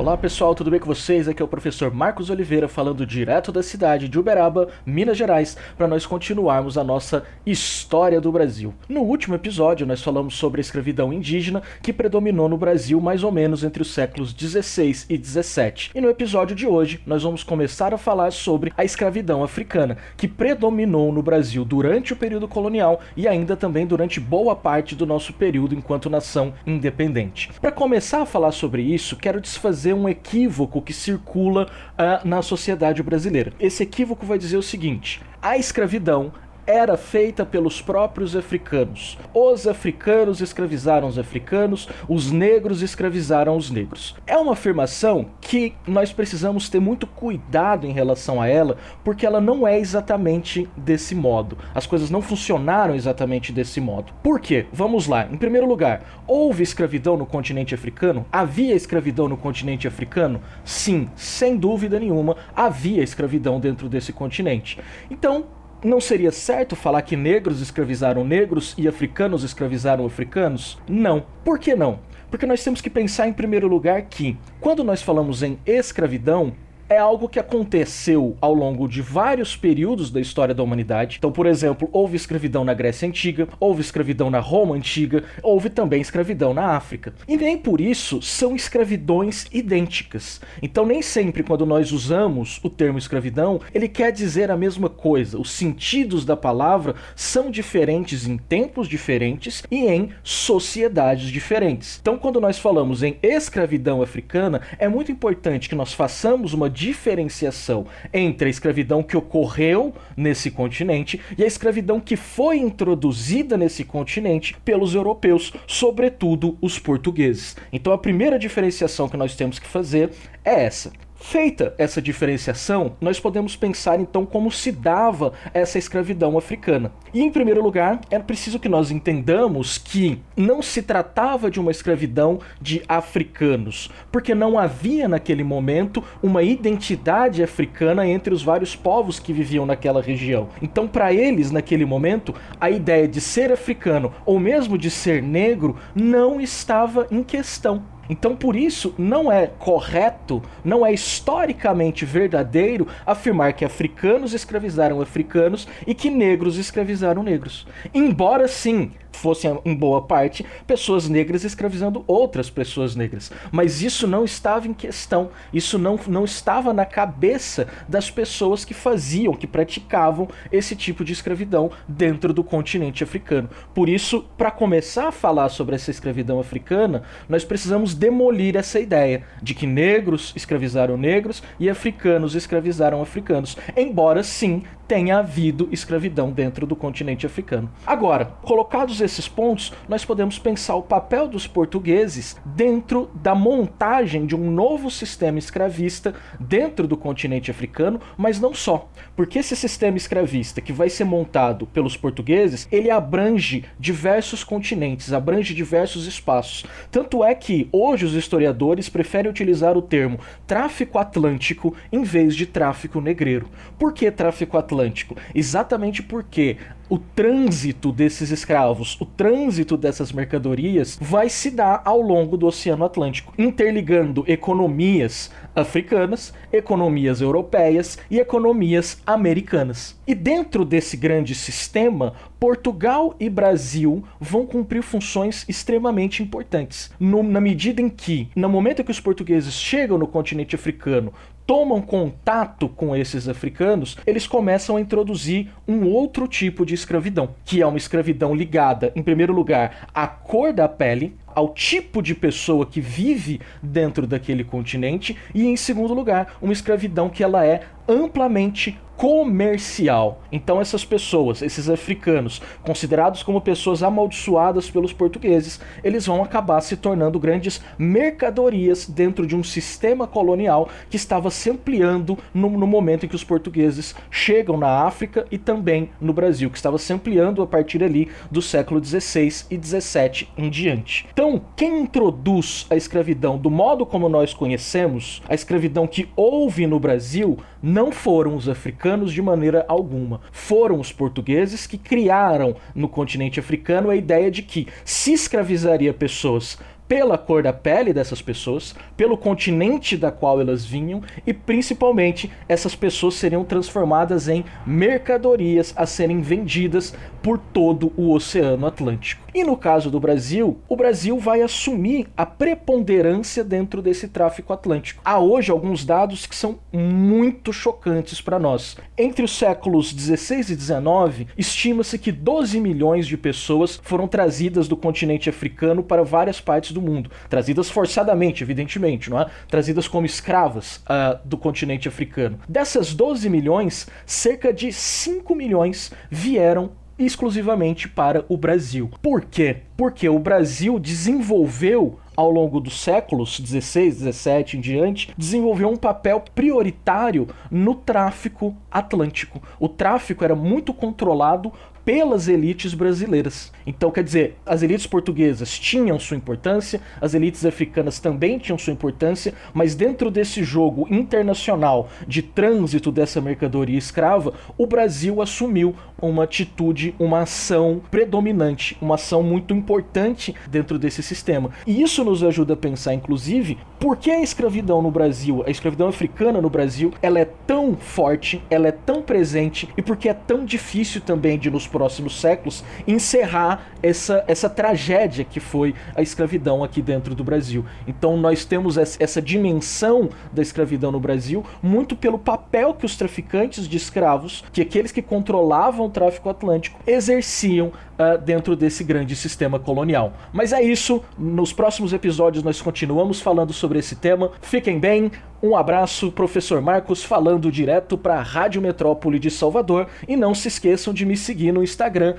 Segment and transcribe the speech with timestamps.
[0.00, 1.28] Olá pessoal, tudo bem com vocês?
[1.28, 5.86] Aqui é o professor Marcos Oliveira falando direto da cidade de Uberaba, Minas Gerais, para
[5.86, 8.72] nós continuarmos a nossa história do Brasil.
[8.88, 13.30] No último episódio, nós falamos sobre a escravidão indígena que predominou no Brasil mais ou
[13.30, 15.90] menos entre os séculos 16 e 17.
[15.94, 20.26] E no episódio de hoje, nós vamos começar a falar sobre a escravidão africana, que
[20.26, 25.34] predominou no Brasil durante o período colonial e ainda também durante boa parte do nosso
[25.34, 27.50] período enquanto nação independente.
[27.60, 33.02] Para começar a falar sobre isso, quero desfazer um equívoco que circula uh, na sociedade
[33.02, 33.52] brasileira.
[33.58, 36.32] Esse equívoco vai dizer o seguinte: a escravidão
[36.70, 39.18] era feita pelos próprios africanos.
[39.34, 44.14] Os africanos escravizaram os africanos, os negros escravizaram os negros.
[44.26, 49.40] É uma afirmação que nós precisamos ter muito cuidado em relação a ela, porque ela
[49.40, 51.58] não é exatamente desse modo.
[51.74, 54.12] As coisas não funcionaram exatamente desse modo.
[54.22, 54.66] Por quê?
[54.72, 55.26] Vamos lá.
[55.30, 58.24] Em primeiro lugar, houve escravidão no continente africano?
[58.30, 60.40] Havia escravidão no continente africano?
[60.64, 64.78] Sim, sem dúvida nenhuma, havia escravidão dentro desse continente.
[65.10, 65.46] Então,
[65.82, 70.78] não seria certo falar que negros escravizaram negros e africanos escravizaram africanos?
[70.88, 71.24] Não.
[71.44, 72.00] Por que não?
[72.30, 76.52] Porque nós temos que pensar em primeiro lugar que, quando nós falamos em escravidão,
[76.90, 81.18] é algo que aconteceu ao longo de vários períodos da história da humanidade.
[81.18, 86.00] Então, por exemplo, houve escravidão na Grécia Antiga, houve escravidão na Roma Antiga, houve também
[86.00, 87.14] escravidão na África.
[87.28, 90.40] E nem por isso são escravidões idênticas.
[90.60, 95.38] Então, nem sempre quando nós usamos o termo escravidão, ele quer dizer a mesma coisa.
[95.38, 101.98] Os sentidos da palavra são diferentes em tempos diferentes e em sociedades diferentes.
[102.02, 107.86] Então, quando nós falamos em escravidão africana, é muito importante que nós façamos uma diferenciação
[108.10, 114.56] entre a escravidão que ocorreu nesse continente e a escravidão que foi introduzida nesse continente
[114.64, 117.54] pelos europeus, sobretudo os portugueses.
[117.70, 120.10] Então a primeira diferenciação que nós temos que fazer
[120.42, 120.90] é essa.
[121.22, 126.90] Feita essa diferenciação, nós podemos pensar então como se dava essa escravidão africana.
[127.12, 131.70] E em primeiro lugar, é preciso que nós entendamos que não se tratava de uma
[131.70, 139.20] escravidão de africanos, porque não havia naquele momento uma identidade africana entre os vários povos
[139.20, 140.48] que viviam naquela região.
[140.62, 145.76] Então, para eles, naquele momento, a ideia de ser africano ou mesmo de ser negro
[145.94, 147.99] não estava em questão.
[148.10, 155.68] Então, por isso, não é correto, não é historicamente verdadeiro afirmar que africanos escravizaram africanos
[155.86, 157.68] e que negros escravizaram negros.
[157.94, 163.30] Embora sim fossem, em boa parte, pessoas negras escravizando outras pessoas negras.
[163.52, 168.74] Mas isso não estava em questão, isso não, não estava na cabeça das pessoas que
[168.74, 173.50] faziam, que praticavam esse tipo de escravidão dentro do continente africano.
[173.74, 179.24] Por isso, para começar a falar sobre essa escravidão africana, nós precisamos demolir essa ideia
[179.42, 183.56] de que negros escravizaram negros e africanos escravizaram africanos.
[183.76, 187.70] Embora sim tenha havido escravidão dentro do continente africano.
[187.86, 194.34] Agora, colocados esses pontos, nós podemos pensar o papel dos portugueses dentro da montagem de
[194.34, 198.90] um novo sistema escravista dentro do continente africano, mas não só.
[199.14, 205.54] Porque esse sistema escravista que vai ser montado pelos portugueses, ele abrange diversos continentes, abrange
[205.54, 206.66] diversos espaços.
[206.90, 210.18] Tanto é que hoje os historiadores preferem utilizar o termo
[210.48, 213.48] tráfico atlântico em vez de tráfico negreiro.
[213.78, 214.79] Por que tráfico atlântico?
[214.80, 216.56] Atlântico, exatamente porque
[216.88, 222.84] o trânsito desses escravos, o trânsito dessas mercadorias vai se dar ao longo do Oceano
[222.84, 230.00] Atlântico, interligando economias africanas, economias europeias e economias americanas.
[230.04, 236.90] E dentro desse grande sistema, Portugal e Brasil vão cumprir funções extremamente importantes.
[236.98, 241.12] No, na medida em que, no momento que os portugueses chegam no continente africano,
[241.50, 247.60] tomam contato com esses africanos, eles começam a introduzir um outro tipo de escravidão, que
[247.60, 252.66] é uma escravidão ligada, em primeiro lugar, à cor da pele, ao tipo de pessoa
[252.66, 258.78] que vive dentro daquele continente e em segundo lugar, uma escravidão que ela é amplamente
[259.00, 260.20] comercial.
[260.30, 266.76] Então essas pessoas, esses africanos, considerados como pessoas amaldiçoadas pelos portugueses, eles vão acabar se
[266.76, 273.06] tornando grandes mercadorias dentro de um sistema colonial que estava se ampliando no, no momento
[273.06, 277.40] em que os portugueses chegam na África e também no Brasil, que estava se ampliando
[277.40, 281.06] a partir ali do século XVI e XVII em diante.
[281.22, 286.80] Então, quem introduz a escravidão do modo como nós conhecemos, a escravidão que houve no
[286.80, 290.22] Brasil, não foram os africanos de maneira alguma.
[290.32, 296.56] Foram os portugueses que criaram no continente africano a ideia de que se escravizaria pessoas
[296.90, 302.74] pela cor da pele dessas pessoas, pelo continente da qual elas vinham e principalmente essas
[302.74, 309.22] pessoas seriam transformadas em mercadorias a serem vendidas por todo o Oceano Atlântico.
[309.32, 315.00] E no caso do Brasil, o Brasil vai assumir a preponderância dentro desse tráfico atlântico.
[315.04, 318.76] Há hoje alguns dados que são muito chocantes para nós.
[318.98, 324.76] Entre os séculos 16 e 19, estima-se que 12 milhões de pessoas foram trazidas do
[324.76, 329.26] continente africano para várias partes do do mundo, trazidas forçadamente, evidentemente, não é?
[329.46, 332.40] Trazidas como escravas uh, do continente africano.
[332.48, 338.90] Dessas 12 milhões, cerca de 5 milhões vieram exclusivamente para o Brasil.
[339.00, 339.58] Por quê?
[339.76, 346.22] Porque o Brasil desenvolveu ao longo dos séculos 16, 17 em diante, desenvolveu um papel
[346.34, 349.42] prioritário no tráfico atlântico.
[349.58, 351.50] O tráfico era muito controlado
[351.90, 353.50] pelas elites brasileiras.
[353.66, 358.72] Então, quer dizer, as elites portuguesas tinham sua importância, as elites africanas também tinham sua
[358.72, 366.24] importância, mas dentro desse jogo internacional de trânsito dessa mercadoria escrava, o Brasil assumiu uma
[366.24, 371.50] atitude, uma ação predominante, uma ação muito importante dentro desse sistema.
[371.66, 375.88] E isso nos ajuda a pensar, inclusive, por que a escravidão no Brasil, a escravidão
[375.88, 380.14] africana no Brasil, ela é tão forte, ela é tão presente e por que é
[380.14, 386.62] tão difícil também de nos próximos séculos encerrar essa, essa tragédia que foi a escravidão
[386.62, 387.64] aqui dentro do Brasil.
[387.88, 393.66] Então nós temos essa dimensão da escravidão no Brasil muito pelo papel que os traficantes
[393.66, 399.58] de escravos, que aqueles que controlavam o tráfico atlântico, exerciam uh, dentro desse grande sistema
[399.58, 400.12] colonial.
[400.34, 404.32] Mas é isso, nos próximos episódios nós continuamos falando sobre esse tema.
[404.42, 405.10] Fiquem bem,
[405.42, 409.86] um abraço, professor Marcos, falando direto para a Rádio Metrópole de Salvador.
[410.06, 412.16] E não se esqueçam de me seguir no Instagram,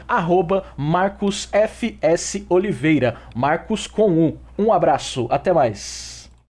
[0.75, 4.35] MarcosFSOliveira, Marcos com um.
[4.57, 6.20] Um abraço, até mais.